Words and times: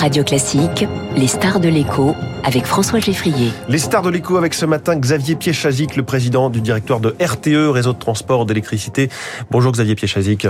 Radio 0.00 0.24
Classique, 0.24 0.86
les 1.14 1.26
stars 1.26 1.60
de 1.60 1.68
l'écho 1.68 2.16
avec 2.42 2.64
François 2.64 3.00
Geffrier. 3.00 3.52
Les 3.68 3.76
stars 3.76 4.00
de 4.00 4.08
l'écho 4.08 4.38
avec 4.38 4.54
ce 4.54 4.64
matin 4.64 4.96
Xavier 4.96 5.36
Piechazic, 5.36 5.94
le 5.94 6.02
président 6.02 6.48
du 6.48 6.62
directoire 6.62 7.00
de 7.00 7.14
RTE, 7.20 7.68
réseau 7.68 7.92
de 7.92 7.98
transport 7.98 8.46
d'électricité. 8.46 9.10
Bonjour 9.50 9.72
Xavier 9.72 9.94
Piechazic. 9.96 10.46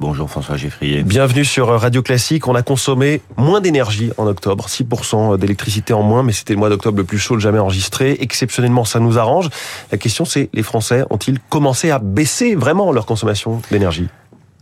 Bonjour 0.00 0.30
François 0.30 0.56
Geffrier. 0.56 1.02
Bienvenue 1.02 1.44
sur 1.44 1.68
Radio 1.68 2.00
Classique. 2.00 2.48
On 2.48 2.54
a 2.54 2.62
consommé 2.62 3.20
moins 3.36 3.60
d'énergie 3.60 4.10
en 4.16 4.26
octobre, 4.26 4.68
6% 4.68 5.36
d'électricité 5.36 5.92
en 5.92 6.02
moins, 6.02 6.22
mais 6.22 6.32
c'était 6.32 6.54
le 6.54 6.58
mois 6.58 6.70
d'octobre 6.70 6.96
le 6.96 7.04
plus 7.04 7.18
chaud 7.18 7.38
jamais 7.38 7.58
enregistré. 7.58 8.16
Exceptionnellement, 8.20 8.86
ça 8.86 9.00
nous 9.00 9.18
arrange. 9.18 9.50
La 9.92 9.98
question 9.98 10.24
c'est, 10.24 10.48
les 10.54 10.62
Français 10.62 11.04
ont-ils 11.10 11.40
commencé 11.50 11.90
à 11.90 11.98
baisser 11.98 12.54
vraiment 12.54 12.90
leur 12.90 13.04
consommation 13.04 13.60
d'énergie? 13.70 14.08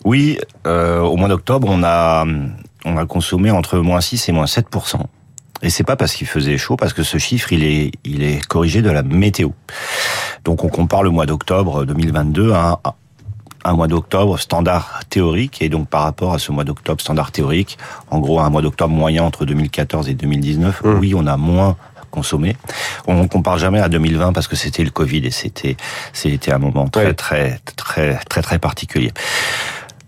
Oui, 0.05 0.39
euh, 0.67 1.01
au 1.01 1.17
mois 1.17 1.29
d'octobre, 1.29 1.69
on 1.71 1.85
a 1.85 2.25
on 2.87 2.97
a 2.97 3.05
consommé 3.05 3.51
entre 3.51 3.79
moins 3.79 4.01
6 4.01 4.31
et 4.31 4.33
moins 4.33 4.47
7% 4.47 5.03
et 5.63 5.71
c'est 5.71 5.85
pas 5.85 5.97
parce 5.97 6.15
qu'il 6.15 6.27
faisait 6.27 6.59
chaud, 6.59 6.77
parce 6.77 6.93
que 6.93 7.03
ce 7.03 7.19
chiffre, 7.19 7.53
il 7.53 7.65
est, 7.65 7.93
il 8.05 8.23
est 8.23 8.45
corrigé 8.47 8.83
de 8.83 8.91
la 8.91 9.03
météo. 9.03 9.51
Donc 10.45 10.65
on 10.65 10.69
compare 10.69 11.03
le 11.03 11.11
mois 11.11 11.27
d'octobre 11.27 11.85
2022 11.85 12.53
à 12.53 12.81
un, 13.65 13.73
mois 13.75 13.89
d'octobre 13.89 14.39
standard 14.39 15.01
théorique, 15.09 15.63
et 15.63 15.69
donc 15.69 15.89
par 15.89 16.03
rapport 16.03 16.35
à 16.35 16.39
ce 16.39 16.53
mois 16.53 16.65
d'octobre 16.65 17.01
standard 17.01 17.33
théorique, 17.33 17.79
en 18.11 18.19
gros 18.19 18.41
un 18.41 18.51
mois 18.51 18.63
d'octobre 18.63 18.95
moyen 18.95 19.25
entre 19.25 19.45
2014 19.45 20.09
et 20.09 20.15
2019, 20.15 20.83
mmh. 20.83 20.89
oui, 21.01 21.15
on 21.17 21.27
a 21.27 21.37
moins 21.37 21.77
consommé. 22.11 22.57
On 23.07 23.23
ne 23.23 23.27
compare 23.27 23.59
jamais 23.59 23.81
à 23.81 23.89
2020 23.89 24.33
parce 24.33 24.49
que 24.49 24.57
c'était 24.57 24.85
le 24.85 24.91
Covid 24.91 25.27
et 25.27 25.31
c'était 25.31 25.77
c'était 26.13 26.53
un 26.53 26.59
moment 26.59 26.89
très 26.89 27.13
très 27.15 27.61
très 27.77 28.17
très 28.29 28.43
très 28.43 28.59
particulier. 28.59 29.13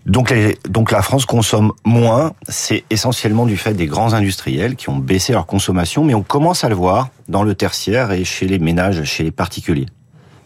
Donc, 0.09 0.31
les, 0.31 0.57
donc 0.67 0.91
la 0.91 1.03
France 1.03 1.27
consomme 1.27 1.71
moins, 1.85 2.33
c'est 2.47 2.83
essentiellement 2.89 3.45
du 3.45 3.57
fait 3.57 3.75
des 3.75 3.85
grands 3.85 4.13
industriels 4.13 4.75
qui 4.75 4.89
ont 4.89 4.97
baissé 4.97 5.33
leur 5.33 5.45
consommation, 5.45 6.03
mais 6.03 6.15
on 6.15 6.23
commence 6.23 6.63
à 6.63 6.69
le 6.69 6.73
voir 6.73 7.09
dans 7.27 7.43
le 7.43 7.53
tertiaire 7.53 8.11
et 8.11 8.23
chez 8.23 8.47
les 8.47 8.57
ménages, 8.57 9.03
chez 9.03 9.23
les 9.23 9.29
particuliers. 9.29 9.85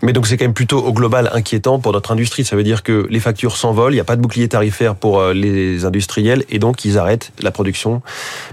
Mais 0.01 0.11
donc 0.11 0.27
c'est 0.27 0.35
quand 0.35 0.43
même 0.43 0.53
plutôt 0.53 0.79
au 0.79 0.91
global 0.91 1.29
inquiétant 1.31 1.79
pour 1.79 1.93
notre 1.93 2.11
industrie. 2.11 2.43
Ça 2.43 2.57
veut 2.57 2.63
dire 2.63 2.83
que 2.83 3.07
les 3.09 3.21
factures 3.21 3.55
s'envolent, 3.55 3.93
il 3.93 3.95
n'y 3.95 4.01
a 4.01 4.03
pas 4.03 4.17
de 4.17 4.21
bouclier 4.21 4.49
tarifaire 4.49 4.95
pour 4.95 5.19
euh, 5.19 5.33
les 5.33 5.85
industriels 5.85 6.43
et 6.49 6.59
donc 6.59 6.83
ils 6.83 6.97
arrêtent 6.97 7.31
la 7.41 7.51
production 7.51 8.01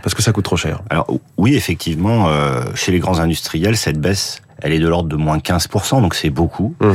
parce 0.04 0.14
que 0.14 0.22
ça 0.22 0.30
coûte 0.30 0.44
trop 0.44 0.56
cher. 0.56 0.80
Alors 0.90 1.08
oui, 1.38 1.56
effectivement, 1.56 2.28
euh, 2.28 2.62
chez 2.76 2.92
les 2.92 3.00
grands 3.00 3.18
industriels, 3.18 3.76
cette 3.76 4.00
baisse 4.00 4.42
elle 4.62 4.72
est 4.72 4.78
de 4.78 4.88
l'ordre 4.88 5.08
de 5.08 5.16
moins 5.16 5.38
15%, 5.38 6.00
donc 6.00 6.14
c'est 6.14 6.30
beaucoup. 6.30 6.74
Mmh. 6.80 6.86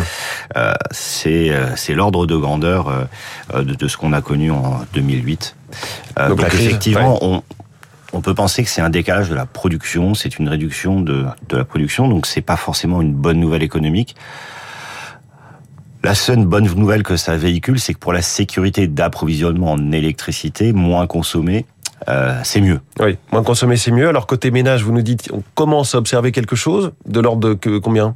Euh, 0.57 0.73
c'est 0.91 1.49
euh, 1.49 1.75
c'est 1.75 1.93
l'ordre 1.93 2.25
de 2.25 2.35
grandeur 2.35 2.89
euh, 2.89 3.63
de, 3.63 3.73
de, 3.73 3.87
ce 3.87 3.97
qu'on 3.97 4.13
a 4.13 4.21
connu 4.21 4.51
en 4.51 4.81
2008. 4.93 5.55
Euh, 6.19 6.29
donc, 6.29 6.43
effectivement, 6.43 7.17
on, 7.21 7.43
on 8.13 8.21
peut 8.21 8.33
penser 8.33 8.63
que 8.63 8.69
c'est 8.69 8.81
un 8.81 8.89
décalage 8.89 9.29
de 9.29 9.35
la 9.35 9.45
production, 9.45 10.13
c'est 10.13 10.39
une 10.39 10.47
réduction 10.47 11.01
de, 11.01 11.25
de 11.49 11.57
la 11.57 11.65
production, 11.65 12.07
donc 12.07 12.25
c'est 12.25 12.41
pas 12.41 12.57
forcément 12.57 13.01
une 13.01 13.13
bonne 13.13 13.39
nouvelle 13.39 13.63
économique. 13.63 14.15
La 16.03 16.13
seule 16.13 16.45
bonne 16.45 16.65
nouvelle 16.65 17.01
que 17.01 17.17
ça 17.17 17.35
véhicule, 17.35 17.79
c'est 17.79 17.95
que 17.95 17.99
pour 17.99 18.13
la 18.13 18.21
sécurité 18.21 18.87
d'approvisionnement 18.87 19.71
en 19.71 19.91
électricité, 19.91 20.71
moins 20.71 21.07
consommée, 21.07 21.65
euh, 22.07 22.39
c'est 22.43 22.61
mieux. 22.61 22.81
Oui, 22.99 23.17
moins 23.31 23.43
consommer, 23.43 23.77
c'est 23.77 23.91
mieux. 23.91 24.07
Alors 24.07 24.27
côté 24.27 24.51
ménage, 24.51 24.83
vous 24.83 24.91
nous 24.91 25.01
dites, 25.01 25.29
on 25.33 25.43
commence 25.55 25.95
à 25.95 25.97
observer 25.97 26.31
quelque 26.31 26.55
chose 26.55 26.91
de 27.05 27.19
l'ordre 27.19 27.55
de 27.55 27.77
combien? 27.77 28.15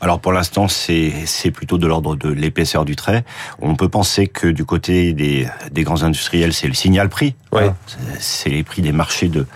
Alors 0.00 0.20
pour 0.20 0.32
l'instant, 0.32 0.68
c'est 0.68 1.50
plutôt 1.52 1.78
de 1.78 1.86
l'ordre 1.86 2.16
de 2.16 2.28
l'épaisseur 2.28 2.84
du 2.84 2.96
trait. 2.96 3.24
On 3.60 3.76
peut 3.76 3.88
penser 3.88 4.26
que 4.26 4.46
du 4.46 4.64
côté 4.64 5.14
des, 5.14 5.48
des 5.70 5.82
grands 5.84 6.02
industriels, 6.02 6.52
c'est 6.52 6.68
le 6.68 6.74
signal 6.74 7.08
prix. 7.08 7.34
Oui. 7.52 7.64
Hein. 7.64 7.74
c'est 8.18 8.50
les 8.50 8.62
prix 8.62 8.82
des 8.82 8.92
marchés 8.92 9.28
de 9.28 9.46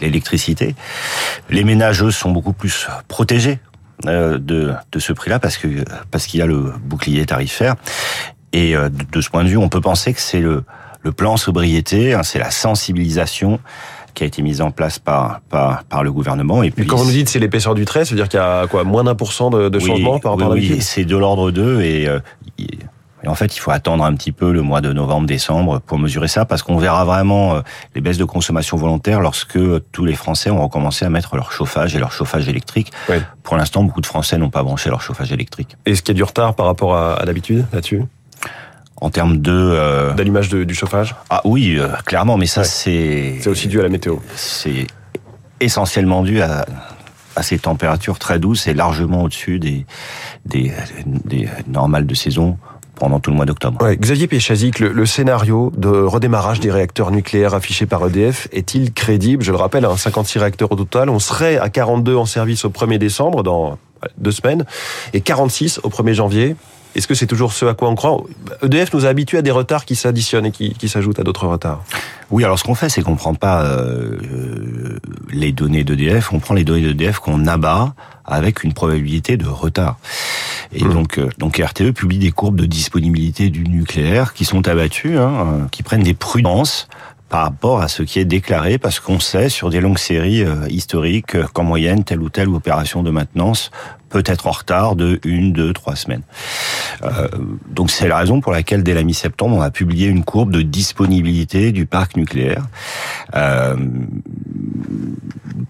l'électricité. 0.00 0.74
Les 1.48 1.64
ménages, 1.64 2.02
eux, 2.02 2.10
sont 2.10 2.30
beaucoup 2.30 2.52
plus 2.52 2.86
protégés 3.08 3.58
euh, 4.06 4.38
de, 4.38 4.74
de 4.92 4.98
ce 4.98 5.12
prix-là 5.12 5.38
parce 5.38 5.56
que 5.56 5.68
parce 6.10 6.26
qu'il 6.26 6.40
y 6.40 6.42
a 6.42 6.46
le 6.46 6.72
bouclier 6.82 7.24
tarifaire. 7.24 7.74
Et 8.52 8.76
euh, 8.76 8.88
de 8.90 9.20
ce 9.20 9.30
point 9.30 9.42
de 9.42 9.48
vue, 9.48 9.56
on 9.56 9.68
peut 9.68 9.80
penser 9.80 10.12
que 10.12 10.20
c'est 10.20 10.40
le 10.40 10.64
le 11.08 11.12
plan 11.12 11.38
sobriété, 11.38 12.12
hein, 12.12 12.22
c'est 12.22 12.38
la 12.38 12.50
sensibilisation 12.50 13.60
qui 14.12 14.24
a 14.24 14.26
été 14.26 14.42
mise 14.42 14.60
en 14.60 14.70
place 14.70 14.98
par 14.98 15.40
par, 15.48 15.84
par 15.84 16.02
le 16.02 16.12
gouvernement. 16.12 16.62
Et 16.62 16.70
puis, 16.70 16.86
quand 16.86 16.96
vous 16.96 17.06
nous 17.06 17.12
dites 17.12 17.30
c'est 17.30 17.38
l'épaisseur 17.38 17.74
du 17.74 17.86
trait, 17.86 18.04
ça 18.04 18.10
veut 18.10 18.16
dire 18.16 18.28
qu'il 18.28 18.38
y 18.38 18.42
a 18.42 18.66
quoi 18.66 18.84
moins 18.84 19.04
d'un 19.04 19.14
pour 19.14 19.32
cent 19.32 19.48
de, 19.48 19.70
de 19.70 19.78
changement 19.78 20.18
par 20.18 20.32
rapport 20.32 20.50
oui, 20.50 20.68
à 20.70 20.74
Oui, 20.74 20.82
c'est 20.82 21.06
de 21.06 21.16
l'ordre 21.16 21.50
2 21.50 21.80
et, 21.80 22.08
euh, 22.08 22.18
et 23.24 23.28
en 23.28 23.34
fait, 23.34 23.56
il 23.56 23.58
faut 23.58 23.70
attendre 23.70 24.04
un 24.04 24.14
petit 24.14 24.32
peu 24.32 24.52
le 24.52 24.60
mois 24.60 24.82
de 24.82 24.92
novembre-décembre 24.92 25.80
pour 25.80 25.98
mesurer 25.98 26.28
ça, 26.28 26.44
parce 26.44 26.62
qu'on 26.62 26.76
verra 26.76 27.06
vraiment 27.06 27.54
euh, 27.54 27.60
les 27.94 28.02
baisses 28.02 28.18
de 28.18 28.24
consommation 28.24 28.76
volontaire 28.76 29.20
lorsque 29.20 29.58
tous 29.92 30.04
les 30.04 30.14
Français 30.14 30.50
ont 30.50 30.62
recommencé 30.62 31.06
à 31.06 31.10
mettre 31.10 31.36
leur 31.36 31.50
chauffage 31.52 31.96
et 31.96 31.98
leur 31.98 32.12
chauffage 32.12 32.48
électrique. 32.48 32.92
Oui. 33.08 33.16
Pour 33.42 33.56
l'instant, 33.56 33.82
beaucoup 33.82 34.02
de 34.02 34.06
Français 34.06 34.36
n'ont 34.36 34.50
pas 34.50 34.62
branché 34.62 34.90
leur 34.90 35.00
chauffage 35.00 35.32
électrique. 35.32 35.76
Est-ce 35.86 36.02
qu'il 36.02 36.14
y 36.14 36.16
a 36.16 36.20
du 36.20 36.22
retard 36.22 36.54
par 36.54 36.66
rapport 36.66 36.94
à, 36.94 37.14
à 37.14 37.24
d'habitude 37.24 37.64
là-dessus? 37.72 38.04
En 39.00 39.10
termes 39.10 39.38
de 39.38 39.52
euh... 39.52 40.12
d'allumage 40.14 40.48
du 40.48 40.74
chauffage 40.74 41.14
Ah 41.30 41.40
oui, 41.44 41.76
euh, 41.78 41.88
clairement, 42.04 42.36
mais 42.36 42.46
ça 42.46 42.62
ouais. 42.62 42.66
c'est 42.66 43.34
c'est 43.40 43.48
aussi 43.48 43.68
dû 43.68 43.80
à 43.80 43.82
la 43.82 43.88
météo. 43.88 44.16
C'est 44.34 44.86
essentiellement 45.60 46.22
dû 46.22 46.40
à 46.40 46.66
à 47.36 47.42
ces 47.42 47.58
températures 47.58 48.18
très 48.18 48.40
douces 48.40 48.66
et 48.66 48.74
largement 48.74 49.22
au-dessus 49.22 49.60
des, 49.60 49.86
des, 50.44 50.72
des 51.06 51.48
normales 51.68 52.04
de 52.04 52.14
saison 52.14 52.58
pendant 52.96 53.20
tout 53.20 53.30
le 53.30 53.36
mois 53.36 53.46
d'octobre. 53.46 53.80
Ouais, 53.80 53.96
Xavier 53.96 54.26
Péchazic, 54.26 54.80
le, 54.80 54.92
le, 54.92 55.06
scénario 55.06 55.72
de 55.76 55.88
redémarrage 55.88 56.58
des 56.58 56.72
réacteurs 56.72 57.12
nucléaires 57.12 57.54
affiché 57.54 57.86
par 57.86 58.04
EDF 58.06 58.48
est-il 58.50 58.92
crédible? 58.92 59.44
Je 59.44 59.52
le 59.52 59.56
rappelle, 59.56 59.84
hein, 59.84 59.96
56 59.96 60.40
réacteurs 60.40 60.72
au 60.72 60.74
total. 60.74 61.08
On 61.08 61.20
serait 61.20 61.58
à 61.58 61.68
42 61.68 62.16
en 62.16 62.26
service 62.26 62.64
au 62.64 62.70
1er 62.70 62.98
décembre, 62.98 63.44
dans 63.44 63.78
deux 64.18 64.32
semaines, 64.32 64.64
et 65.12 65.20
46 65.20 65.80
au 65.84 65.90
1er 65.90 66.14
janvier. 66.14 66.56
Est-ce 66.98 67.06
que 67.06 67.14
c'est 67.14 67.28
toujours 67.28 67.52
ce 67.52 67.64
à 67.64 67.74
quoi 67.74 67.88
on 67.88 67.94
croit 67.94 68.24
EDF 68.60 68.92
nous 68.92 69.06
a 69.06 69.08
habitués 69.08 69.38
à 69.38 69.42
des 69.42 69.52
retards 69.52 69.84
qui 69.84 69.94
s'additionnent 69.94 70.46
et 70.46 70.50
qui, 70.50 70.74
qui 70.74 70.88
s'ajoutent 70.88 71.20
à 71.20 71.22
d'autres 71.22 71.46
retards. 71.46 71.84
Oui, 72.30 72.44
alors 72.44 72.58
ce 72.58 72.64
qu'on 72.64 72.74
fait, 72.74 72.88
c'est 72.88 73.02
qu'on 73.02 73.14
prend 73.14 73.34
pas 73.34 73.62
euh, 73.62 74.98
les 75.30 75.52
données 75.52 75.84
d'EDF, 75.84 76.32
on 76.32 76.40
prend 76.40 76.54
les 76.54 76.64
données 76.64 76.82
d'EDF 76.82 77.20
qu'on 77.20 77.46
abat 77.46 77.94
avec 78.24 78.64
une 78.64 78.72
probabilité 78.72 79.36
de 79.36 79.46
retard. 79.46 79.98
Et 80.72 80.82
mmh. 80.82 80.92
donc, 80.92 81.18
euh, 81.18 81.30
donc 81.38 81.62
RTE 81.64 81.92
publie 81.92 82.18
des 82.18 82.32
courbes 82.32 82.56
de 82.56 82.66
disponibilité 82.66 83.48
du 83.48 83.62
nucléaire 83.68 84.34
qui 84.34 84.44
sont 84.44 84.66
abattues, 84.66 85.16
hein, 85.18 85.68
qui 85.70 85.84
prennent 85.84 86.02
des 86.02 86.14
prudences 86.14 86.88
par 87.28 87.42
rapport 87.42 87.80
à 87.80 87.88
ce 87.88 88.02
qui 88.02 88.18
est 88.18 88.24
déclaré, 88.24 88.78
parce 88.78 89.00
qu'on 89.00 89.20
sait 89.20 89.48
sur 89.48 89.70
des 89.70 89.80
longues 89.80 89.98
séries 89.98 90.42
euh, 90.42 90.66
historiques 90.68 91.36
qu'en 91.52 91.64
moyenne, 91.64 92.04
telle 92.04 92.20
ou 92.20 92.28
telle 92.28 92.48
opération 92.48 93.02
de 93.02 93.10
maintenance 93.10 93.70
peut 94.08 94.22
être 94.26 94.46
en 94.46 94.52
retard 94.52 94.96
de 94.96 95.20
une, 95.24 95.52
deux, 95.52 95.72
trois 95.72 95.96
semaines. 95.96 96.22
Euh, 97.02 97.28
donc 97.68 97.90
c'est 97.90 98.08
la 98.08 98.16
raison 98.16 98.40
pour 98.40 98.52
laquelle 98.52 98.82
dès 98.82 98.94
la 98.94 99.02
mi-septembre, 99.02 99.56
on 99.56 99.60
a 99.60 99.70
publié 99.70 100.08
une 100.08 100.24
courbe 100.24 100.50
de 100.50 100.62
disponibilité 100.62 101.72
du 101.72 101.86
parc 101.86 102.16
nucléaire 102.16 102.64
euh, 103.34 103.76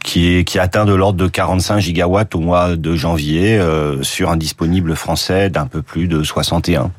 qui 0.05 0.29
est 0.29 0.45
qui 0.45 0.59
atteint 0.59 0.85
de 0.85 0.95
l'ordre 0.95 1.19
de 1.19 1.29
45 1.29 1.81
gigawatts 1.81 2.35
au 2.35 2.41
mois 2.41 2.77
de 2.77 2.95
janvier 2.95 3.59
euh, 3.59 4.03
sur 4.03 4.31
un 4.31 4.37
disponible 4.37 4.95
français 4.95 5.51
d'un 5.51 5.67
peu 5.67 5.83
plus 5.83 6.09
de 6.09 6.23
61. 6.23 6.91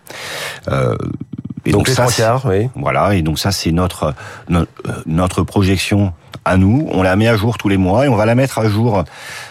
Euh, 0.67 0.95
et 1.65 1.71
donc, 1.71 1.87
donc 1.87 1.95
ça, 1.95 2.05
quarts, 2.05 2.45
oui. 2.45 2.69
Voilà, 2.75 3.15
et 3.15 3.21
donc 3.21 3.39
ça 3.39 3.51
c'est 3.51 3.71
notre, 3.71 4.13
notre 4.49 4.69
notre 5.05 5.43
projection 5.43 6.13
à 6.45 6.57
nous. 6.57 6.87
On 6.91 7.03
la 7.03 7.15
met 7.15 7.27
à 7.27 7.35
jour 7.35 7.57
tous 7.57 7.69
les 7.69 7.77
mois 7.77 8.05
et 8.05 8.09
on 8.09 8.15
va 8.15 8.25
la 8.25 8.35
mettre 8.35 8.59
à 8.59 8.69
jour 8.69 9.03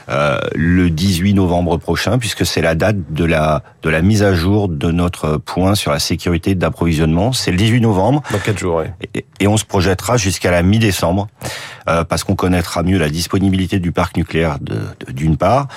euh, 0.08 0.38
le 0.54 0.90
18 0.90 1.34
novembre 1.34 1.76
prochain 1.76 2.18
puisque 2.18 2.46
c'est 2.46 2.60
la 2.60 2.74
date 2.74 2.96
de 3.10 3.24
la 3.24 3.62
de 3.82 3.90
la 3.90 4.02
mise 4.02 4.22
à 4.22 4.34
jour 4.34 4.68
de 4.68 4.90
notre 4.90 5.36
point 5.36 5.74
sur 5.74 5.92
la 5.92 5.98
sécurité 5.98 6.54
d'approvisionnement. 6.54 7.32
C'est 7.32 7.50
le 7.50 7.56
18 7.56 7.80
novembre. 7.82 8.22
Dans 8.30 8.38
quatre 8.38 8.58
jours, 8.58 8.82
oui. 8.82 9.08
Et, 9.14 9.24
et 9.40 9.48
on 9.48 9.56
se 9.56 9.64
projettera 9.64 10.16
jusqu'à 10.16 10.50
la 10.50 10.62
mi-décembre 10.62 11.28
euh, 11.88 12.04
parce 12.04 12.24
qu'on 12.24 12.34
connaîtra 12.34 12.82
mieux 12.82 12.98
la 12.98 13.08
disponibilité 13.08 13.78
du 13.78 13.92
parc 13.92 14.16
nucléaire 14.16 14.58
d'une 15.08 15.36
part. 15.36 15.68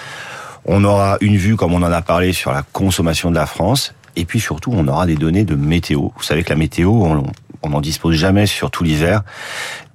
On 0.66 0.84
aura 0.84 1.18
une 1.22 1.38
vue, 1.38 1.56
comme 1.56 1.74
on 1.74 1.82
en 1.82 1.92
a 1.92 2.02
parlé, 2.04 2.34
sur 2.34 2.52
la 2.52 2.62
consommation 2.62 3.32
de 3.32 3.36
la 3.36 3.48
France 3.48 3.96
et 4.16 4.26
puis 4.26 4.40
surtout, 4.40 4.72
on 4.74 4.88
aura 4.88 5.06
des 5.06 5.16
données 5.16 5.44
de 5.44 5.56
météo. 5.56 6.10
Vous 6.16 6.24
savez 6.24 6.44
que 6.44 6.50
la 6.50 6.56
météo, 6.56 6.92
on, 6.92 7.70
n'en 7.70 7.82
dispose 7.82 8.16
jamais 8.16 8.46
sur 8.46 8.72
tout 8.72 8.84
l'hiver, 8.84 9.22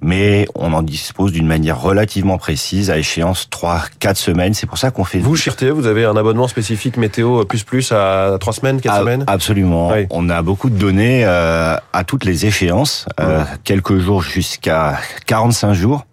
mais 0.01 0.47
on 0.55 0.73
en 0.73 0.81
dispose 0.81 1.31
d'une 1.31 1.47
manière 1.47 1.79
relativement 1.79 2.37
précise 2.37 2.89
à 2.89 2.97
échéance 2.97 3.49
3-4 3.51 4.15
semaines. 4.15 4.53
C'est 4.53 4.67
pour 4.67 4.77
ça 4.77 4.91
qu'on 4.91 5.03
fait... 5.03 5.19
Vous, 5.19 5.35
chez 5.35 5.51
RTE, 5.51 5.65
vous 5.65 5.85
avez 5.85 6.05
un 6.05 6.15
abonnement 6.15 6.47
spécifique 6.47 6.97
météo 6.97 7.43
plus 7.45 7.63
plus 7.63 7.91
à 7.91 8.37
3 8.39 8.53
semaines, 8.53 8.81
4 8.81 8.93
ah, 8.93 8.99
semaines? 8.99 9.23
Absolument. 9.27 9.89
Oui. 9.89 10.07
On 10.09 10.29
a 10.29 10.41
beaucoup 10.41 10.69
de 10.69 10.77
données 10.77 11.25
euh, 11.25 11.75
à 11.93 12.03
toutes 12.03 12.25
les 12.25 12.45
échéances, 12.45 13.05
euh, 13.19 13.43
quelques 13.63 13.97
jours 13.97 14.21
jusqu'à 14.21 14.99
45 15.25 15.73
jours. 15.73 16.05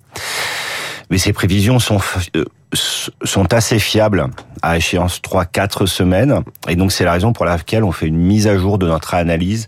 Mais 1.10 1.18
ces 1.18 1.32
prévisions 1.32 1.78
sont 1.78 2.00
euh, 2.36 2.44
sont 2.74 3.52
assez 3.52 3.78
fiables 3.78 4.26
à 4.62 4.76
échéance 4.76 5.20
3-4 5.22 5.86
semaines. 5.86 6.42
Et 6.68 6.76
donc, 6.76 6.92
c'est 6.92 7.04
la 7.04 7.12
raison 7.12 7.32
pour 7.32 7.44
laquelle 7.44 7.84
on 7.84 7.92
fait 7.92 8.06
une 8.06 8.16
mise 8.16 8.46
à 8.46 8.56
jour 8.58 8.78
de 8.78 8.86
notre 8.86 9.14
analyse 9.14 9.66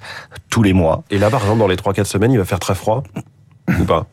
tous 0.51 0.63
les 0.63 0.73
mois. 0.73 1.03
Et 1.11 1.19
là, 1.19 1.31
par 1.31 1.41
exemple, 1.43 1.59
dans 1.61 1.69
les 1.69 1.77
3-4 1.77 2.05
semaines, 2.05 2.33
il 2.33 2.39
va 2.39 2.45
faire 2.45 2.61
très 2.61 2.75
froid 2.75 3.03
ou 3.81 3.85
pas? 3.85 4.07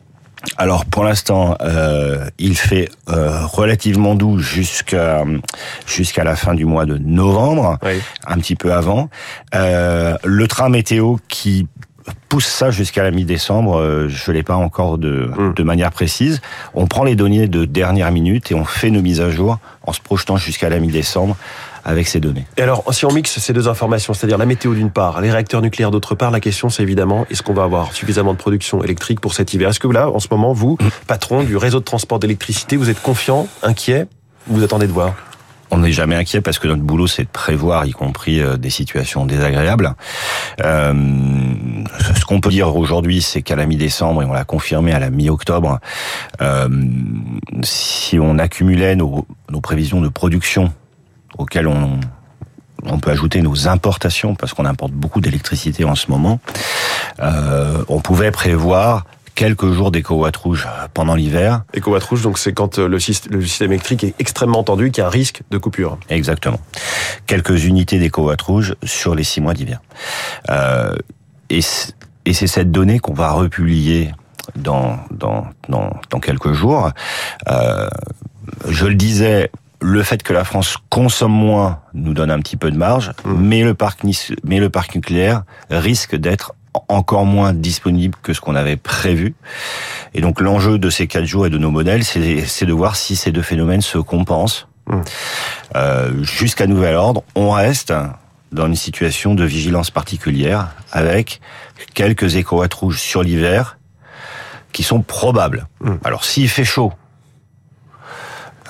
Alors 0.58 0.84
pour 0.84 1.04
l'instant, 1.04 1.56
euh, 1.62 2.28
il 2.38 2.54
fait 2.54 2.90
euh, 3.08 3.46
relativement 3.46 4.14
doux 4.14 4.38
jusqu'à 4.40 5.24
jusqu'à 5.86 6.22
la 6.22 6.36
fin 6.36 6.52
du 6.54 6.66
mois 6.66 6.84
de 6.84 6.98
novembre, 6.98 7.78
Oui. 7.82 7.98
un 8.26 8.36
petit 8.36 8.54
peu 8.54 8.74
avant. 8.74 9.08
Euh, 9.54 10.18
le 10.22 10.46
train 10.46 10.68
météo 10.68 11.16
qui 11.28 11.66
pousse 12.28 12.46
ça 12.46 12.70
jusqu'à 12.70 13.02
la 13.02 13.10
mi-décembre, 13.10 13.78
euh, 13.78 14.08
je 14.08 14.30
l'ai 14.32 14.42
pas 14.42 14.56
encore 14.56 14.98
de, 14.98 15.30
Mm. 15.36 15.54
de 15.54 15.62
manière 15.62 15.90
précise. 15.90 16.40
On 16.74 16.86
prend 16.86 17.04
les 17.04 17.16
données 17.16 17.48
de 17.48 17.64
dernière 17.64 18.10
minute 18.12 18.50
et 18.50 18.54
on 18.54 18.64
fait 18.64 18.90
nos 18.90 19.02
mises 19.02 19.20
à 19.20 19.30
jour 19.30 19.58
en 19.86 19.92
se 19.92 20.00
projetant 20.00 20.36
jusqu'à 20.36 20.68
la 20.68 20.78
mi-décembre 20.78 21.36
avec 21.86 22.08
ces 22.08 22.18
données. 22.20 22.46
Et 22.56 22.62
alors, 22.62 22.82
si 22.92 23.04
on 23.04 23.12
mixe 23.12 23.38
ces 23.38 23.52
deux 23.52 23.68
informations, 23.68 24.14
c'est-à-dire 24.14 24.38
la 24.38 24.46
météo 24.46 24.74
d'une 24.74 24.90
part, 24.90 25.20
les 25.20 25.30
réacteurs 25.30 25.60
nucléaires 25.60 25.90
d'autre 25.90 26.14
part, 26.14 26.30
la 26.30 26.40
question 26.40 26.70
c'est 26.70 26.82
évidemment, 26.82 27.26
est-ce 27.30 27.42
qu'on 27.42 27.52
va 27.52 27.64
avoir 27.64 27.92
suffisamment 27.92 28.32
de 28.32 28.38
production 28.38 28.82
électrique 28.82 29.20
pour 29.20 29.34
cet 29.34 29.52
hiver? 29.52 29.68
Est-ce 29.70 29.80
que 29.80 29.88
là, 29.88 30.08
en 30.08 30.18
ce 30.18 30.28
moment, 30.30 30.52
vous, 30.54 30.78
patron 31.06 31.42
du 31.42 31.56
réseau 31.56 31.80
de 31.80 31.84
transport 31.84 32.18
d'électricité, 32.18 32.76
vous 32.76 32.88
êtes 32.88 33.02
confiant, 33.02 33.48
inquiet 33.62 34.06
ou 34.48 34.56
Vous 34.56 34.62
attendez 34.62 34.86
de 34.86 34.92
voir? 34.92 35.14
On 35.70 35.78
n'est 35.78 35.92
jamais 35.92 36.14
inquiet 36.14 36.40
parce 36.40 36.58
que 36.58 36.68
notre 36.68 36.82
boulot 36.82 37.06
c'est 37.06 37.24
de 37.24 37.28
prévoir, 37.28 37.84
y 37.86 37.90
compris 37.92 38.40
euh, 38.40 38.56
des 38.56 38.70
situations 38.70 39.26
désagréables. 39.26 39.94
Euh, 40.62 40.92
ce 42.24 42.26
qu'on 42.26 42.40
peut 42.40 42.48
dire 42.48 42.74
aujourd'hui, 42.74 43.20
c'est 43.20 43.42
qu'à 43.42 43.54
la 43.54 43.66
mi-décembre, 43.66 44.22
et 44.22 44.24
on 44.24 44.32
l'a 44.32 44.44
confirmé 44.44 44.92
à 44.92 44.98
la 44.98 45.10
mi-octobre, 45.10 45.78
euh, 46.40 46.68
si 47.62 48.18
on 48.18 48.38
accumulait 48.38 48.96
nos, 48.96 49.26
nos 49.50 49.60
prévisions 49.60 50.00
de 50.00 50.08
production 50.08 50.72
auxquelles 51.36 51.68
on, 51.68 52.00
on 52.86 52.98
peut 52.98 53.10
ajouter 53.10 53.42
nos 53.42 53.68
importations, 53.68 54.34
parce 54.36 54.54
qu'on 54.54 54.64
importe 54.64 54.92
beaucoup 54.92 55.20
d'électricité 55.20 55.84
en 55.84 55.94
ce 55.94 56.10
moment, 56.10 56.40
euh, 57.20 57.84
on 57.88 58.00
pouvait 58.00 58.30
prévoir 58.30 59.04
quelques 59.34 59.70
jours 59.72 59.90
d'éco-watt 59.90 60.34
rouge 60.34 60.66
pendant 60.94 61.16
l'hiver, 61.16 61.64
Éco-watt 61.74 62.04
rouge, 62.04 62.22
donc 62.22 62.38
c'est 62.38 62.54
quand 62.54 62.78
euh, 62.78 62.88
le 62.88 62.96
syst- 62.96 63.28
le 63.28 63.42
système 63.42 63.72
électrique 63.72 64.02
est 64.02 64.14
extrêmement 64.18 64.62
tendu, 64.62 64.90
qu'il 64.90 65.02
y 65.02 65.04
a 65.04 65.08
un 65.08 65.10
risque 65.10 65.42
de 65.50 65.58
coupure. 65.58 65.98
Exactement. 66.08 66.60
Quelques 67.26 67.64
unités 67.64 67.98
d'éco-watt 67.98 68.40
rouge 68.40 68.76
sur 68.82 69.14
les 69.14 69.24
six 69.24 69.42
mois 69.42 69.52
d'hiver. 69.52 69.82
Euh, 70.48 70.94
et 71.50 71.60
et 72.26 72.32
c'est 72.32 72.46
cette 72.46 72.70
donnée 72.70 72.98
qu'on 72.98 73.14
va 73.14 73.32
republier 73.32 74.12
dans, 74.56 74.98
dans, 75.10 75.46
dans, 75.68 75.90
dans 76.10 76.20
quelques 76.20 76.52
jours. 76.52 76.90
Euh, 77.48 77.88
je 78.68 78.86
le 78.86 78.94
disais, 78.94 79.50
le 79.80 80.02
fait 80.02 80.22
que 80.22 80.32
la 80.32 80.44
France 80.44 80.76
consomme 80.90 81.32
moins 81.32 81.80
nous 81.92 82.14
donne 82.14 82.30
un 82.30 82.40
petit 82.40 82.56
peu 82.56 82.70
de 82.70 82.76
marge, 82.76 83.12
mais 83.24 83.62
le 83.62 83.74
parc 83.74 84.00
mais 84.44 84.58
le 84.58 84.70
parc 84.70 84.94
nucléaire 84.94 85.42
risque 85.70 86.16
d'être 86.16 86.54
encore 86.88 87.24
moins 87.24 87.52
disponible 87.52 88.16
que 88.22 88.32
ce 88.32 88.40
qu'on 88.40 88.56
avait 88.56 88.76
prévu. 88.76 89.34
Et 90.12 90.20
donc 90.20 90.40
l'enjeu 90.40 90.78
de 90.78 90.90
ces 90.90 91.06
quatre 91.06 91.24
jours 91.24 91.46
et 91.46 91.50
de 91.50 91.58
nos 91.58 91.70
modèles, 91.70 92.04
c'est 92.04 92.66
de 92.66 92.72
voir 92.72 92.96
si 92.96 93.16
ces 93.16 93.30
deux 93.30 93.42
phénomènes 93.42 93.80
se 93.80 93.98
compensent. 93.98 94.66
Euh, 95.76 96.22
Jusqu'à 96.22 96.66
nouvel 96.66 96.94
ordre, 96.94 97.22
on 97.34 97.50
reste 97.50 97.92
dans 98.54 98.66
une 98.66 98.76
situation 98.76 99.34
de 99.34 99.44
vigilance 99.44 99.90
particulière 99.90 100.68
avec 100.92 101.40
quelques 101.92 102.36
éco-watts 102.36 102.72
rouges 102.74 103.00
sur 103.00 103.22
l'hiver 103.22 103.78
qui 104.72 104.82
sont 104.82 105.02
probables. 105.02 105.66
Mm. 105.80 105.94
Alors 106.04 106.24
s'il 106.24 106.48
fait 106.48 106.64
chaud, 106.64 106.92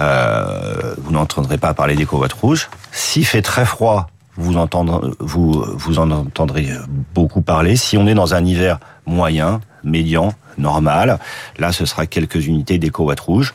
euh, 0.00 0.94
vous 0.98 1.12
n'entendrez 1.12 1.58
pas 1.58 1.74
parler 1.74 1.94
d'éco-watts 1.94 2.32
rouges. 2.32 2.68
S'il 2.92 3.26
fait 3.26 3.42
très 3.42 3.66
froid, 3.66 4.08
vous, 4.36 4.56
entendrez, 4.56 5.10
vous, 5.20 5.64
vous 5.76 5.98
en 5.98 6.10
entendrez 6.10 6.68
beaucoup 7.14 7.42
parler. 7.42 7.76
Si 7.76 7.96
on 7.96 8.06
est 8.06 8.14
dans 8.14 8.34
un 8.34 8.44
hiver 8.44 8.80
moyen, 9.06 9.60
médian, 9.84 10.32
normal, 10.58 11.18
là 11.58 11.72
ce 11.72 11.84
sera 11.84 12.06
quelques 12.06 12.46
unités 12.46 12.78
d'éco-watts 12.78 13.20
rouges. 13.20 13.54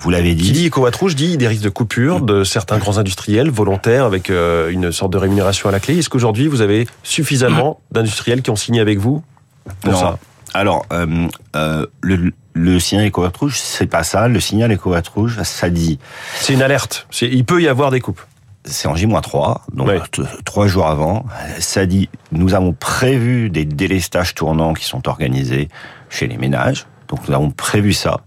Vous 0.00 0.10
l'avez 0.10 0.30
Qui 0.36 0.42
dit. 0.42 0.52
dit 0.52 0.66
éco-watt 0.66 0.94
rouge 0.94 1.16
dit 1.16 1.36
des 1.36 1.48
risques 1.48 1.62
de 1.64 1.68
coupure 1.68 2.20
de 2.20 2.44
certains 2.44 2.78
grands 2.78 2.98
industriels 2.98 3.50
volontaires 3.50 4.04
avec 4.04 4.30
euh, 4.30 4.70
une 4.70 4.92
sorte 4.92 5.12
de 5.12 5.18
rémunération 5.18 5.68
à 5.68 5.72
la 5.72 5.80
clé. 5.80 5.98
Est-ce 5.98 6.08
qu'aujourd'hui 6.08 6.46
vous 6.46 6.60
avez 6.60 6.86
suffisamment 7.02 7.80
d'industriels 7.90 8.42
qui 8.42 8.50
ont 8.50 8.56
signé 8.56 8.80
avec 8.80 8.98
vous 8.98 9.22
pour 9.82 9.92
Non. 9.92 9.98
ça? 9.98 10.18
Alors, 10.54 10.86
euh, 10.92 11.26
euh, 11.56 11.84
le, 12.00 12.32
le 12.54 12.80
signal 12.80 13.04
éco-watt 13.06 13.36
rouge, 13.36 13.58
c'est 13.58 13.86
pas 13.86 14.02
ça. 14.04 14.28
Le 14.28 14.40
signal 14.40 14.72
éco-watt 14.72 15.06
rouge, 15.08 15.38
ça 15.42 15.68
dit, 15.68 15.98
C'est 16.40 16.54
une 16.54 16.62
alerte. 16.62 17.06
Il 17.20 17.44
peut 17.44 17.60
y 17.60 17.68
avoir 17.68 17.90
des 17.90 18.00
coupes. 18.00 18.22
c'est 18.64 18.88
en 18.88 18.94
J-3, 18.96 19.58
donc 19.74 19.90
trois 20.44 20.66
jours 20.68 20.86
avant. 20.86 21.26
Ça 21.58 21.84
dit, 21.86 22.08
nous 22.32 22.54
avons 22.54 22.72
prévu 22.72 23.50
des 23.50 23.64
délestages 23.66 24.34
tournants 24.34 24.72
qui 24.74 24.84
sont 24.86 25.06
organisés 25.08 25.68
chez 26.08 26.26
les 26.26 26.36
ménages. 26.38 26.86
Donc 27.08 27.28
nous 27.28 27.34
avons 27.34 27.50
prévu 27.50 27.92
ça. 27.92 28.20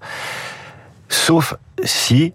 Sauf 1.11 1.55
si 1.83 2.33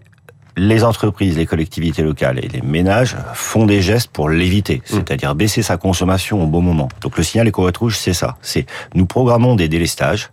les 0.55 0.83
entreprises, 0.83 1.35
les 1.35 1.45
collectivités 1.45 2.03
locales 2.03 2.39
et 2.39 2.47
les 2.47 2.61
ménages 2.61 3.15
font 3.33 3.65
des 3.65 3.81
gestes 3.81 4.09
pour 4.09 4.29
l'éviter, 4.29 4.81
c'est-à-dire 4.85 5.35
baisser 5.35 5.61
sa 5.61 5.77
consommation 5.77 6.41
au 6.43 6.47
bon 6.47 6.61
moment. 6.61 6.87
Donc 7.01 7.17
le 7.17 7.23
signal 7.23 7.47
éco-watt 7.47 7.75
rouge, 7.75 7.97
c'est 7.97 8.13
ça. 8.13 8.37
C'est 8.41 8.65
nous 8.95 9.05
programmons 9.05 9.55
des 9.55 9.67
délestages, 9.67 10.31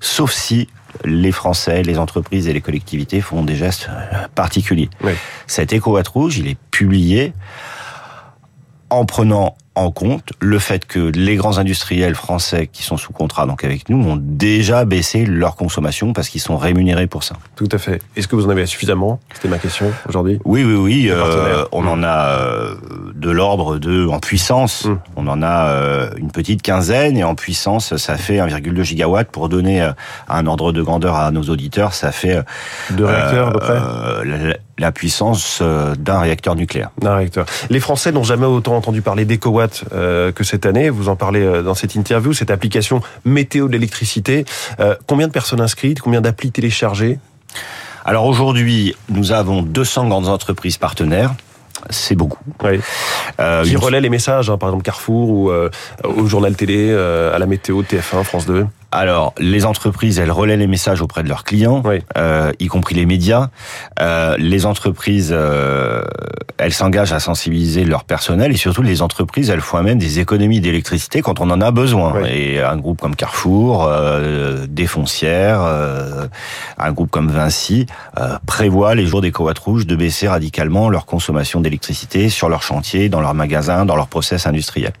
sauf 0.00 0.32
si 0.32 0.68
les 1.04 1.32
Français, 1.32 1.82
les 1.82 1.98
entreprises 1.98 2.46
et 2.48 2.52
les 2.52 2.60
collectivités 2.60 3.20
font 3.20 3.42
des 3.42 3.56
gestes 3.56 3.88
euh, 3.90 4.28
particuliers. 4.34 4.90
Oui. 5.02 5.12
Cet 5.46 5.72
éco-watt 5.72 6.06
rouge, 6.06 6.38
il 6.38 6.46
est 6.46 6.58
publié 6.70 7.32
en 8.90 9.04
prenant 9.06 9.56
en 9.76 9.90
compte 9.90 10.32
le 10.40 10.58
fait 10.58 10.86
que 10.86 10.98
les 10.98 11.36
grands 11.36 11.58
industriels 11.58 12.14
français 12.14 12.68
qui 12.72 12.82
sont 12.82 12.96
sous 12.96 13.12
contrat 13.12 13.46
donc 13.46 13.64
avec 13.64 13.88
nous 13.88 14.02
ont 14.08 14.16
déjà 14.20 14.84
baissé 14.84 15.24
leur 15.26 15.56
consommation 15.56 16.12
parce 16.12 16.28
qu'ils 16.28 16.40
sont 16.40 16.56
rémunérés 16.56 17.06
pour 17.06 17.24
ça. 17.24 17.36
Tout 17.56 17.68
à 17.72 17.78
fait. 17.78 18.00
Est-ce 18.16 18.28
que 18.28 18.36
vous 18.36 18.46
en 18.46 18.50
avez 18.50 18.66
suffisamment? 18.66 19.18
C'était 19.34 19.48
ma 19.48 19.58
question 19.58 19.90
aujourd'hui. 20.08 20.38
Oui, 20.44 20.62
oui, 20.64 20.74
oui. 20.74 21.06
euh, 21.10 21.64
on 21.72 21.86
en 21.86 22.02
a 22.02 22.28
euh, 22.38 22.74
de 23.14 23.30
l'ordre 23.30 23.78
de 23.78 24.06
en 24.06 24.20
puissance. 24.20 24.84
Mm. 24.84 24.98
On 25.16 25.26
en 25.26 25.42
a 25.42 25.66
euh, 25.68 26.10
une 26.18 26.30
petite 26.30 26.62
quinzaine 26.62 27.16
et 27.16 27.24
en 27.24 27.34
puissance, 27.34 27.96
ça 27.96 28.16
fait 28.16 28.38
1,2 28.38 28.82
gigawatt. 28.82 29.28
Pour 29.30 29.48
donner 29.48 29.82
euh, 29.82 29.92
un 30.28 30.46
ordre 30.46 30.72
de 30.72 30.82
grandeur 30.82 31.16
à 31.16 31.30
nos 31.30 31.42
auditeurs, 31.42 31.94
ça 31.94 32.12
fait 32.12 32.36
euh, 32.36 32.42
Deux 32.90 33.06
réacteurs 33.06 33.48
à 33.48 33.52
peu 33.52 33.58
près? 33.58 33.72
euh, 33.76 34.54
la, 34.78 34.92
puissance 34.92 35.58
euh, 35.62 35.94
d'un 35.94 36.20
réacteur 36.20 36.54
nucléaire. 36.56 36.90
Un 37.02 37.16
réacteur. 37.16 37.46
Les 37.70 37.80
Français 37.80 38.12
n'ont 38.12 38.22
jamais 38.22 38.46
autant 38.46 38.76
entendu 38.76 39.02
parler 39.02 39.24
d'éco-watt 39.24 39.84
euh, 39.92 40.32
que 40.32 40.44
cette 40.44 40.66
année. 40.66 40.90
Vous 40.90 41.08
en 41.08 41.16
parlez 41.16 41.42
euh, 41.42 41.62
dans 41.62 41.74
cette 41.74 41.94
interview, 41.94 42.32
cette 42.32 42.50
application 42.50 43.00
météo 43.24 43.68
de 43.68 43.72
l'électricité. 43.72 44.44
Euh, 44.80 44.94
combien 45.06 45.26
de 45.26 45.32
personnes 45.32 45.60
inscrites? 45.60 46.00
Combien 46.00 46.20
d'applis 46.20 46.50
téléchargées? 46.50 47.18
Alors 48.04 48.26
aujourd'hui, 48.26 48.94
nous 49.08 49.32
avons 49.32 49.62
200 49.62 50.08
grandes 50.08 50.28
entreprises 50.28 50.76
partenaires. 50.76 51.34
C'est 51.90 52.14
beaucoup. 52.14 52.38
oui. 52.62 52.80
Euh, 53.40 53.64
Qui 53.64 53.76
relaient 53.76 54.00
les 54.00 54.08
messages, 54.08 54.48
hein, 54.48 54.58
par 54.58 54.68
exemple 54.70 54.84
Carrefour 54.84 55.28
ou 55.28 55.50
euh, 55.50 55.70
au 56.04 56.26
journal 56.26 56.54
télé, 56.54 56.88
euh, 56.90 57.34
à 57.34 57.38
la 57.38 57.46
météo, 57.46 57.82
TF1, 57.82 58.22
France 58.24 58.46
2 58.46 58.66
Alors, 58.94 59.34
les 59.40 59.66
entreprises, 59.66 60.20
elles 60.20 60.30
relaient 60.30 60.56
les 60.56 60.68
messages 60.68 61.02
auprès 61.02 61.24
de 61.24 61.28
leurs 61.28 61.42
clients, 61.42 61.82
Oui. 61.84 61.98
euh, 62.16 62.52
y 62.60 62.68
compris 62.68 62.94
les 62.94 63.06
médias. 63.06 63.48
Euh, 64.00 64.36
les 64.38 64.66
entreprises, 64.66 65.30
euh, 65.36 66.04
elles 66.58 66.72
s'engagent 66.72 67.12
à 67.12 67.18
sensibiliser 67.18 67.84
leur 67.84 68.04
personnel 68.04 68.52
et 68.52 68.56
surtout 68.56 68.82
les 68.82 69.02
entreprises, 69.02 69.50
elles 69.50 69.60
font 69.60 69.82
même 69.82 69.98
des 69.98 70.20
économies 70.20 70.60
d'électricité 70.60 71.22
quand 71.22 71.40
on 71.40 71.50
en 71.50 71.60
a 71.60 71.72
besoin. 71.72 72.12
Oui. 72.22 72.28
Et 72.30 72.62
un 72.62 72.76
groupe 72.76 73.00
comme 73.00 73.16
Carrefour, 73.16 73.84
euh, 73.88 74.64
des 74.68 74.86
foncières, 74.86 75.62
euh, 75.64 76.28
un 76.78 76.92
groupe 76.92 77.10
comme 77.10 77.30
Vinci 77.32 77.86
euh, 78.20 78.38
prévoit 78.46 78.94
les 78.94 79.06
jours 79.06 79.20
des 79.22 79.32
cowatt 79.32 79.58
rouges 79.58 79.86
de 79.88 79.96
baisser 79.96 80.28
radicalement 80.28 80.88
leur 80.88 81.04
consommation 81.04 81.60
d'électricité 81.60 82.28
sur 82.28 82.48
leurs 82.48 82.62
chantiers, 82.62 83.08
dans 83.08 83.20
leurs 83.20 83.34
magasins, 83.34 83.84
dans 83.84 83.96
leurs 83.96 84.06
process 84.06 84.46
industriels. 84.46 84.92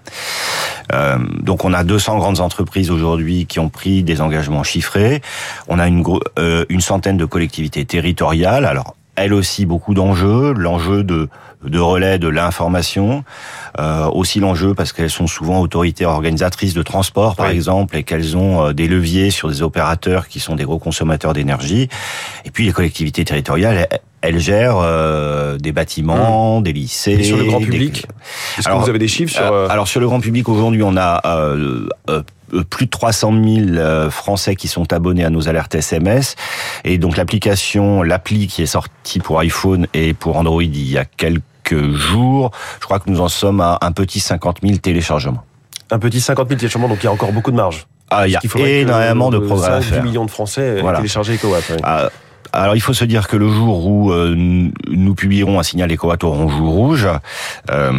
Euh, 0.92 1.18
donc 1.40 1.64
on 1.64 1.72
a 1.72 1.84
200 1.84 2.18
grandes 2.18 2.40
entreprises 2.40 2.90
aujourd'hui 2.90 3.46
qui 3.46 3.58
ont 3.58 3.68
pris 3.70 4.02
des 4.02 4.20
engagements 4.20 4.62
chiffrés. 4.62 5.22
On 5.68 5.78
a 5.78 5.88
une, 5.88 6.04
euh, 6.38 6.64
une 6.68 6.80
centaine 6.80 7.16
de 7.16 7.24
collectivités 7.24 7.84
territoriales. 7.84 8.64
Alors 8.64 8.94
elles 9.16 9.32
aussi 9.32 9.64
beaucoup 9.64 9.94
d'enjeux, 9.94 10.52
l'enjeu 10.52 11.04
de, 11.04 11.28
de 11.64 11.78
relais 11.78 12.18
de 12.18 12.26
l'information, 12.26 13.22
euh, 13.78 14.06
aussi 14.06 14.40
l'enjeu 14.40 14.74
parce 14.74 14.92
qu'elles 14.92 15.08
sont 15.08 15.28
souvent 15.28 15.60
autorités 15.60 16.04
organisatrices 16.04 16.74
de 16.74 16.82
transport 16.82 17.36
par 17.36 17.46
Oui. 17.46 17.54
exemple 17.54 17.96
et 17.96 18.02
qu'elles 18.02 18.36
ont 18.36 18.66
euh, 18.66 18.72
des 18.72 18.88
leviers 18.88 19.30
sur 19.30 19.48
des 19.48 19.62
opérateurs 19.62 20.26
qui 20.26 20.40
sont 20.40 20.56
des 20.56 20.64
gros 20.64 20.80
consommateurs 20.80 21.32
d'énergie. 21.32 21.88
Et 22.44 22.50
puis 22.50 22.66
les 22.66 22.72
collectivités 22.72 23.24
territoriales, 23.24 23.86
elles, 23.90 24.00
elles 24.24 24.38
gèrent 24.38 24.78
euh, 24.78 25.58
des 25.58 25.72
bâtiments, 25.72 26.60
des 26.60 26.72
lycées. 26.72 27.12
Et 27.12 27.22
sur 27.22 27.36
le 27.36 27.44
grand 27.44 27.60
des- 27.60 27.66
public 27.66 28.06
Est-ce 28.56 28.64
que 28.64 28.70
Alors, 28.70 28.82
vous 28.82 28.88
avez 28.88 28.98
des 28.98 29.08
chiffres 29.08 29.32
sur... 29.32 29.42
euh, 29.42 29.66
euh, 29.66 29.68
alors 29.68 29.86
sur 29.86 30.00
le 30.00 30.06
grand 30.06 30.20
public 30.20 30.48
aujourd'hui, 30.48 30.82
on 30.82 30.96
a 30.96 31.20
euh, 31.26 31.88
plus 32.70 32.86
de 32.86 32.90
300 32.90 33.32
000 33.32 33.44
euh, 33.76 34.10
Français 34.10 34.56
qui 34.56 34.68
sont 34.68 34.92
abonnés 34.92 35.24
à 35.24 35.30
nos 35.30 35.48
alertes 35.48 35.74
SMS 35.74 36.36
et 36.84 36.98
donc 36.98 37.16
l'application, 37.16 38.02
l'appli 38.02 38.46
qui 38.46 38.62
est 38.62 38.66
sortie 38.66 39.18
pour 39.20 39.38
iPhone 39.40 39.86
et 39.92 40.14
pour 40.14 40.36
Android 40.36 40.62
il 40.62 40.90
y 40.90 40.96
a 40.96 41.04
quelques 41.04 41.42
jours, 41.92 42.50
je 42.80 42.84
crois 42.84 42.98
que 43.00 43.10
nous 43.10 43.20
en 43.20 43.28
sommes 43.28 43.60
à 43.60 43.78
un 43.82 43.92
petit 43.92 44.20
50 44.20 44.58
000 44.62 44.78
téléchargements. 44.78 45.44
Un 45.90 45.98
petit 45.98 46.20
50 46.20 46.48
000 46.48 46.58
téléchargements, 46.58 46.88
donc 46.88 46.98
il 47.02 47.04
y 47.04 47.08
a 47.08 47.12
encore 47.12 47.32
beaucoup 47.32 47.50
de 47.50 47.56
marge. 47.56 47.86
Ah, 48.10 48.26
il 48.28 48.32
y 48.32 48.36
a 48.36 48.40
énormément 48.80 49.30
de 49.30 49.38
progrès 49.38 49.72
à 49.72 49.80
faire. 49.80 50.02
10 50.02 50.08
millions 50.08 50.24
de 50.24 50.30
Français 50.30 50.80
voilà. 50.80 50.98
téléchargé 50.98 51.34
EcoWatt. 51.34 51.80
Ah, 51.82 52.10
alors 52.52 52.76
il 52.76 52.80
faut 52.80 52.92
se 52.92 53.04
dire 53.04 53.28
que 53.28 53.36
le 53.36 53.48
jour 53.48 53.86
où 53.86 54.12
euh, 54.12 54.34
nous 54.36 55.14
publierons 55.14 55.58
un 55.58 55.62
signal 55.62 55.90
orange 56.02 56.60
ou 56.60 56.70
rouge, 56.70 57.08
euh, 57.70 57.92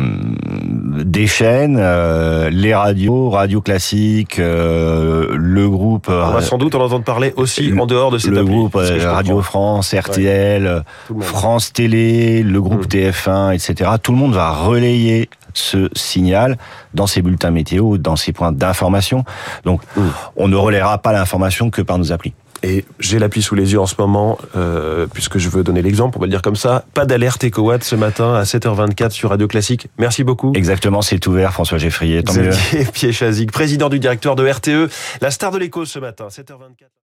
des 1.03 1.27
chaînes, 1.27 1.77
euh, 1.79 2.49
les 2.49 2.73
radios, 2.73 3.29
radio 3.29 3.61
classiques, 3.61 4.39
euh, 4.39 5.35
le 5.35 5.69
groupe... 5.69 6.07
On 6.09 6.31
va 6.31 6.41
sans 6.41 6.57
doute 6.57 6.75
en 6.75 6.81
entendre 6.81 7.03
parler 7.03 7.33
aussi 7.35 7.73
en 7.77 7.85
dehors 7.85 8.11
de 8.11 8.17
cette 8.17 8.31
Le 8.31 8.43
groupe 8.43 8.75
Radio 8.75 9.41
France, 9.41 9.93
RTL, 9.93 10.83
France 11.21 11.73
Télé, 11.73 12.43
le 12.43 12.61
groupe 12.61 12.85
mmh. 12.85 12.97
TF1, 12.97 13.53
etc. 13.53 13.91
Tout 14.01 14.11
le 14.11 14.17
monde 14.17 14.33
va 14.33 14.51
relayer 14.51 15.29
ce 15.53 15.89
signal 15.95 16.57
dans 16.93 17.07
ses 17.07 17.21
bulletins 17.21 17.51
météo, 17.51 17.97
dans 17.97 18.15
ses 18.15 18.33
points 18.33 18.51
d'information. 18.51 19.23
Donc, 19.63 19.81
mmh. 19.95 20.01
on 20.37 20.47
ne 20.47 20.55
relaiera 20.55 20.97
pas 20.97 21.13
l'information 21.13 21.69
que 21.69 21.81
par 21.81 21.97
nos 21.97 22.11
applis. 22.11 22.33
Et 22.65 22.83
j'ai 22.99 23.19
l'appli 23.19 23.43
sous 23.43 23.53
les 23.53 23.73
yeux 23.73 23.79
en 23.79 23.85
ce 23.85 23.93
moment, 23.99 24.39
euh, 24.55 25.05
puisque 25.13 25.37
je 25.37 25.49
veux 25.49 25.63
donner 25.63 25.83
l'exemple, 25.83 26.17
on 26.17 26.19
va 26.19 26.25
le 26.25 26.31
dire 26.31 26.41
comme 26.41 26.55
ça. 26.55 26.83
Pas 26.95 27.05
d'alerte 27.05 27.43
EcoWatt 27.43 27.83
ce 27.83 27.95
matin 27.95 28.33
à 28.33 28.41
7h24 28.41 29.11
sur 29.11 29.29
Radio 29.29 29.47
Classique. 29.47 29.87
Merci 29.99 30.23
beaucoup. 30.23 30.51
Exactement, 30.55 31.03
c'est 31.03 31.27
ouvert, 31.27 31.53
François 31.53 31.77
Geffrier. 31.77 32.23
Tant 32.23 32.33
Xavier 32.33 32.85
Pied 32.91 33.45
président 33.45 33.89
du 33.89 33.99
directeur 33.99 34.35
de 34.35 34.49
RTE, 34.49 34.89
la 35.21 35.29
star 35.29 35.51
de 35.51 35.59
l'écho 35.59 35.85
ce 35.85 35.99
matin, 35.99 36.27
7h24. 36.27 36.87